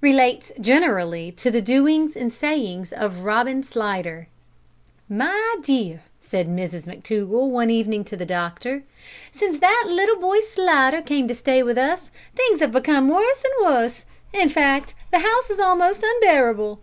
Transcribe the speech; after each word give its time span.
RELATES 0.00 0.50
GENERALLY 0.60 1.30
TO 1.30 1.52
THE 1.52 1.62
DOINGS 1.62 2.16
AND 2.16 2.32
SAYINGS 2.32 2.92
OF 2.94 3.20
ROBIN 3.20 3.62
SLIDDER. 3.62 4.26
"My 5.08 5.54
dear," 5.62 6.02
said 6.18 6.48
Mrs 6.48 6.86
McTougall 6.88 7.48
one 7.48 7.70
evening 7.70 8.02
to 8.06 8.16
the 8.16 8.26
doctor, 8.26 8.82
"since 9.30 9.60
that 9.60 9.84
little 9.88 10.16
boy 10.20 10.40
Slidder 10.40 11.00
came 11.02 11.28
to 11.28 11.32
stay 11.36 11.62
with 11.62 11.78
us 11.78 12.10
things 12.34 12.58
have 12.58 12.72
become 12.72 13.06
worse 13.08 13.44
and 13.44 13.68
worse; 13.72 14.04
in 14.32 14.48
fact, 14.48 14.94
the 15.12 15.20
house 15.20 15.48
is 15.48 15.60
almost 15.60 16.02
unbearable." 16.02 16.80